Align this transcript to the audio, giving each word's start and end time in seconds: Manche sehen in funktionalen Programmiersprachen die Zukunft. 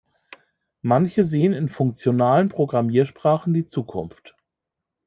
Manche 0.81 1.23
sehen 1.23 1.53
in 1.53 1.69
funktionalen 1.69 2.49
Programmiersprachen 2.49 3.53
die 3.53 3.67
Zukunft. 3.67 4.35